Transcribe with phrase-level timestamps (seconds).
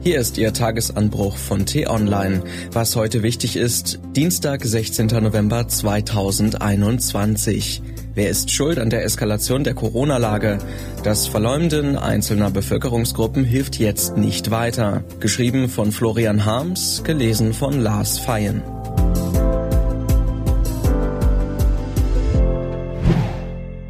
[0.00, 2.44] Hier ist Ihr Tagesanbruch von T-Online.
[2.72, 5.08] Was heute wichtig ist, Dienstag, 16.
[5.08, 7.82] November 2021.
[8.14, 10.58] Wer ist schuld an der Eskalation der Corona-Lage?
[11.02, 15.02] Das Verleumden einzelner Bevölkerungsgruppen hilft jetzt nicht weiter.
[15.18, 18.62] Geschrieben von Florian Harms, gelesen von Lars Feyen.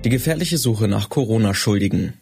[0.04, 2.14] Die gefährliche Suche nach Corona-Schuldigen.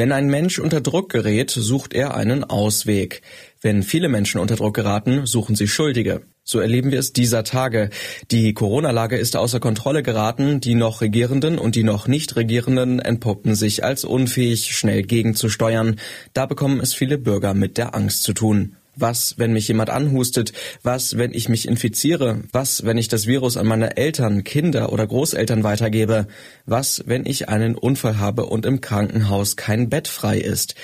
[0.00, 3.20] Wenn ein Mensch unter Druck gerät, sucht er einen Ausweg.
[3.60, 6.22] Wenn viele Menschen unter Druck geraten, suchen sie Schuldige.
[6.42, 7.90] So erleben wir es dieser Tage.
[8.30, 10.62] Die Corona-Lage ist außer Kontrolle geraten.
[10.62, 15.96] Die noch Regierenden und die noch nicht Regierenden entpuppen sich als unfähig, schnell gegenzusteuern.
[16.32, 18.76] Da bekommen es viele Bürger mit der Angst zu tun.
[19.00, 20.52] Was, wenn mich jemand anhustet?
[20.82, 22.42] Was, wenn ich mich infiziere?
[22.52, 26.26] Was, wenn ich das Virus an meine Eltern, Kinder oder Großeltern weitergebe?
[26.66, 30.74] Was, wenn ich einen Unfall habe und im Krankenhaus kein Bett frei ist?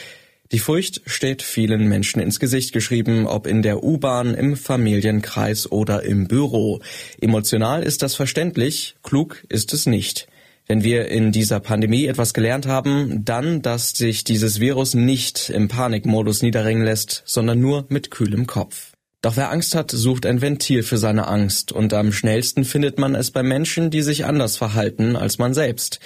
[0.52, 6.04] Die Furcht steht vielen Menschen ins Gesicht geschrieben, ob in der U-Bahn, im Familienkreis oder
[6.04, 6.80] im Büro.
[7.20, 10.28] Emotional ist das verständlich, klug ist es nicht.
[10.68, 15.68] Wenn wir in dieser Pandemie etwas gelernt haben, dann, dass sich dieses Virus nicht im
[15.68, 18.92] Panikmodus niederringen lässt, sondern nur mit kühlem Kopf.
[19.22, 23.14] Doch wer Angst hat, sucht ein Ventil für seine Angst, und am schnellsten findet man
[23.14, 26.00] es bei Menschen, die sich anders verhalten als man selbst.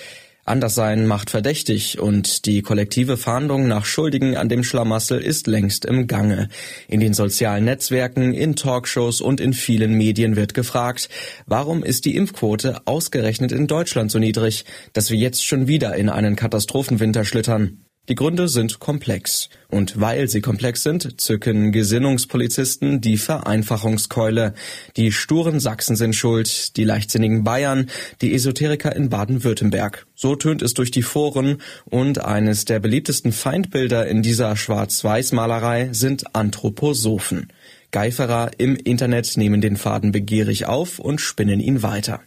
[0.51, 6.09] Anderssein macht verdächtig und die kollektive Fahndung nach Schuldigen an dem Schlamassel ist längst im
[6.09, 6.49] Gange.
[6.89, 11.09] In den sozialen Netzwerken, in Talkshows und in vielen Medien wird gefragt,
[11.47, 16.09] warum ist die Impfquote ausgerechnet in Deutschland so niedrig, dass wir jetzt schon wieder in
[16.09, 17.85] einen Katastrophenwinter schlittern?
[18.11, 19.51] Die Gründe sind komplex.
[19.69, 24.55] Und weil sie komplex sind, zücken Gesinnungspolizisten die Vereinfachungskeule.
[24.97, 27.89] Die sturen Sachsen sind schuld, die leichtsinnigen Bayern,
[28.21, 30.09] die Esoteriker in Baden-Württemberg.
[30.17, 36.35] So tönt es durch die Foren und eines der beliebtesten Feindbilder in dieser Schwarz-Weiß-Malerei sind
[36.35, 37.53] Anthroposophen.
[37.93, 42.21] Geiferer im Internet nehmen den Faden begierig auf und spinnen ihn weiter.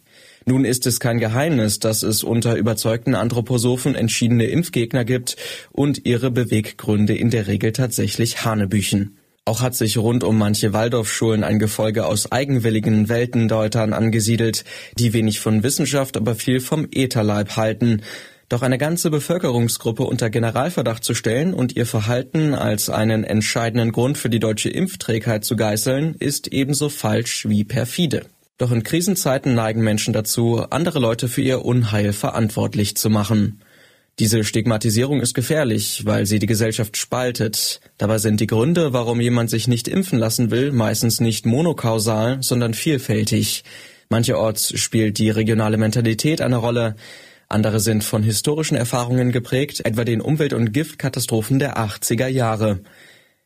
[0.45, 5.37] Nun ist es kein Geheimnis, dass es unter überzeugten Anthroposophen entschiedene Impfgegner gibt
[5.71, 9.17] und ihre Beweggründe in der Regel tatsächlich Hanebüchen.
[9.45, 14.63] Auch hat sich rund um manche Waldorfschulen ein Gefolge aus eigenwilligen Weltendeutern angesiedelt,
[14.97, 18.01] die wenig von Wissenschaft, aber viel vom Ätherleib halten.
[18.47, 24.17] Doch eine ganze Bevölkerungsgruppe unter Generalverdacht zu stellen und ihr Verhalten als einen entscheidenden Grund
[24.17, 28.25] für die deutsche Impfträgheit zu geißeln, ist ebenso falsch wie perfide.
[28.57, 33.61] Doch in Krisenzeiten neigen Menschen dazu, andere Leute für ihr Unheil verantwortlich zu machen.
[34.19, 37.79] Diese Stigmatisierung ist gefährlich, weil sie die Gesellschaft spaltet.
[37.97, 42.75] Dabei sind die Gründe, warum jemand sich nicht impfen lassen will, meistens nicht monokausal, sondern
[42.75, 43.63] vielfältig.
[44.09, 46.95] Mancherorts spielt die regionale Mentalität eine Rolle,
[47.53, 52.79] andere sind von historischen Erfahrungen geprägt, etwa den Umwelt- und Giftkatastrophen der 80er Jahre.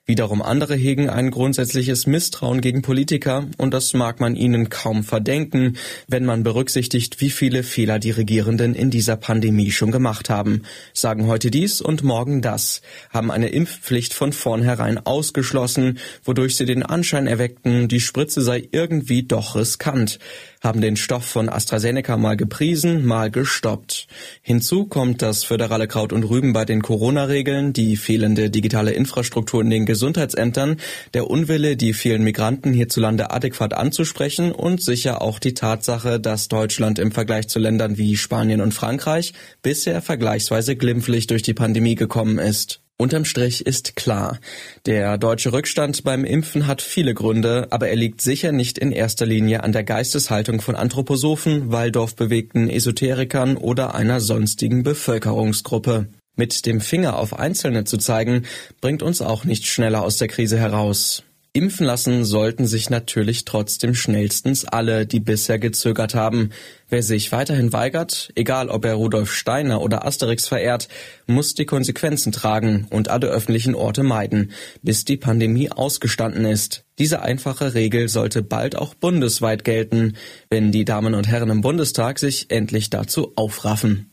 [0.09, 5.75] Wiederum andere hegen ein grundsätzliches Misstrauen gegen Politiker, und das mag man ihnen kaum verdenken,
[6.07, 10.61] wenn man berücksichtigt, wie viele Fehler die Regierenden in dieser Pandemie schon gemacht haben,
[10.93, 16.83] sagen heute dies und morgen das, haben eine Impfpflicht von vornherein ausgeschlossen, wodurch sie den
[16.83, 20.19] Anschein erweckten, die Spritze sei irgendwie doch riskant,
[20.61, 24.07] haben den Stoff von AstraZeneca mal gepriesen, mal gestoppt.
[24.41, 29.69] Hinzu kommt das föderale Kraut und Rüben bei den Corona-Regeln, die fehlende digitale Infrastruktur in
[29.69, 30.77] den Gesundheitsämtern,
[31.15, 36.99] der Unwille, die vielen Migranten hierzulande adäquat anzusprechen und sicher auch die Tatsache, dass Deutschland
[36.99, 42.37] im Vergleich zu Ländern wie Spanien und Frankreich bisher vergleichsweise glimpflich durch die Pandemie gekommen
[42.37, 42.79] ist.
[42.99, 44.39] Unterm Strich ist klar,
[44.85, 49.25] der deutsche Rückstand beim Impfen hat viele Gründe, aber er liegt sicher nicht in erster
[49.25, 56.07] Linie an der Geisteshaltung von Anthroposophen, Waldorfbewegten Esoterikern oder einer sonstigen Bevölkerungsgruppe.
[56.37, 58.45] Mit dem Finger auf Einzelne zu zeigen,
[58.79, 61.23] bringt uns auch nicht schneller aus der Krise heraus.
[61.51, 66.51] Impfen lassen sollten sich natürlich trotzdem schnellstens alle, die bisher gezögert haben.
[66.89, 70.87] Wer sich weiterhin weigert, egal ob er Rudolf Steiner oder Asterix verehrt,
[71.25, 74.51] muss die Konsequenzen tragen und alle öffentlichen Orte meiden,
[74.83, 76.83] bis die Pandemie ausgestanden ist.
[76.99, 80.15] Diese einfache Regel sollte bald auch bundesweit gelten,
[80.51, 84.06] wenn die Damen und Herren im Bundestag sich endlich dazu aufraffen.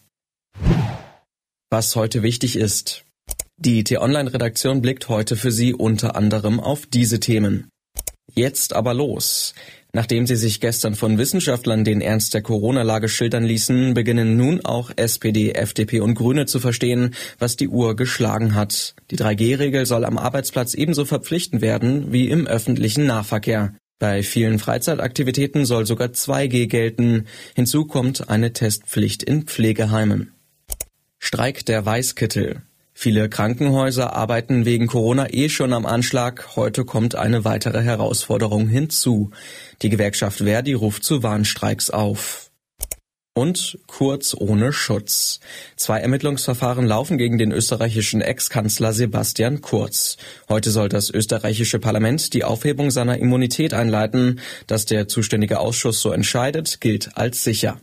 [1.76, 3.04] Was heute wichtig ist.
[3.56, 7.68] Die T-Online-Redaktion blickt heute für Sie unter anderem auf diese Themen.
[8.32, 9.54] Jetzt aber los.
[9.92, 14.92] Nachdem sie sich gestern von Wissenschaftlern den Ernst der Corona-Lage schildern ließen, beginnen nun auch
[14.94, 18.94] SPD, FDP und Grüne zu verstehen, was die Uhr geschlagen hat.
[19.10, 23.74] Die 3G-Regel soll am Arbeitsplatz ebenso verpflichtend werden wie im öffentlichen Nahverkehr.
[23.98, 27.26] Bei vielen Freizeitaktivitäten soll sogar 2G gelten.
[27.56, 30.30] Hinzu kommt eine Testpflicht in Pflegeheimen.
[31.26, 32.60] Streik der Weißkittel.
[32.92, 36.54] Viele Krankenhäuser arbeiten wegen Corona eh schon am Anschlag.
[36.54, 39.30] Heute kommt eine weitere Herausforderung hinzu.
[39.80, 42.50] Die Gewerkschaft Verdi ruft zu Warnstreiks auf.
[43.34, 45.40] Und Kurz ohne Schutz.
[45.76, 50.18] Zwei Ermittlungsverfahren laufen gegen den österreichischen Ex-Kanzler Sebastian Kurz.
[50.50, 54.40] Heute soll das österreichische Parlament die Aufhebung seiner Immunität einleiten.
[54.66, 57.80] Dass der zuständige Ausschuss so entscheidet, gilt als sicher.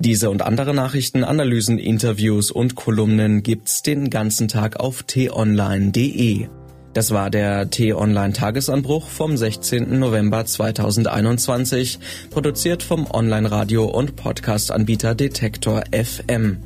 [0.00, 6.48] Diese und andere Nachrichten, Analysen, Interviews und Kolumnen gibt's den ganzen Tag auf t-online.de.
[6.94, 9.96] Das war der T-Online Tagesanbruch vom 16.
[9.98, 11.98] November 2021,
[12.30, 16.58] produziert vom Online-Radio- und Podcast-Anbieter Detektor FM.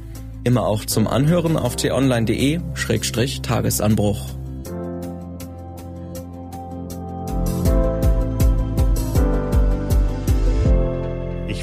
[0.45, 4.39] Immer auch zum Anhören auf t-online.de-tagesanbruch.